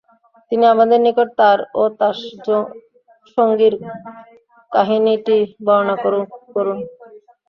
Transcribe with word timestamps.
তিনি 0.51 0.65
আমাদের 0.67 0.99
নিকট 1.01 1.27
তার 1.39 1.59
ও 1.73 1.93
তার 1.99 2.15
সঙ্গীর 3.37 3.73
কাহিনীটি 4.71 5.37
বর্ণনা 5.65 5.95
করুন। 6.53 6.77